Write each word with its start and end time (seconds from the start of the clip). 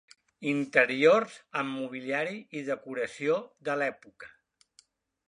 Interiors 0.51 1.35
amb 1.61 1.75
mobiliari 1.81 2.33
i 2.61 2.63
decoració 2.71 3.37
de 3.69 3.77
l'època. 3.83 4.33